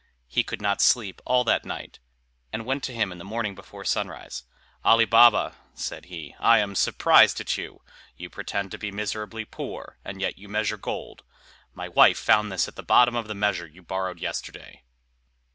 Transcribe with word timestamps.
He 0.25 0.43
could 0.43 0.63
not 0.63 0.81
sleep 0.81 1.21
all 1.27 1.43
that 1.43 1.63
night, 1.63 1.99
and 2.51 2.65
went 2.65 2.81
to 2.85 2.91
him 2.91 3.11
in 3.11 3.19
the 3.19 3.23
morning 3.23 3.53
before 3.53 3.85
sunrise. 3.85 4.45
"Ali 4.83 5.05
Baba," 5.05 5.55
said 5.75 6.05
he, 6.05 6.33
"I 6.39 6.57
am 6.57 6.73
surprised 6.73 7.39
at 7.39 7.55
you! 7.55 7.83
you 8.17 8.27
pretend 8.27 8.71
to 8.71 8.79
be 8.79 8.91
miserably 8.91 9.45
poor, 9.45 9.99
and 10.03 10.19
yet 10.19 10.39
you 10.39 10.49
measure 10.49 10.77
gold. 10.77 11.21
My 11.75 11.87
wife 11.87 12.17
found 12.17 12.51
this 12.51 12.67
at 12.67 12.75
the 12.77 12.81
bottom 12.81 13.15
of 13.15 13.27
the 13.27 13.35
measure 13.35 13.67
you 13.67 13.83
borrowed 13.83 14.19
yesterday." 14.19 14.81